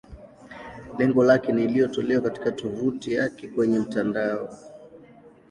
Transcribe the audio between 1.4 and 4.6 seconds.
ni iliyotolewa katika tovuti yake kwenye mtandao.